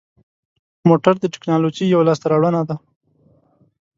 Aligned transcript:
موټر 0.89 1.13
د 1.19 1.25
تکنالوژۍ 1.33 1.85
یوه 1.93 2.07
لاسته 2.07 2.25
راوړنه 2.31 2.61
ده. 2.69 2.75